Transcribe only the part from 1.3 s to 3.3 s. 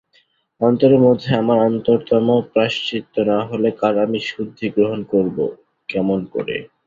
আমার অন্তরতম প্রায়শ্চিত্ত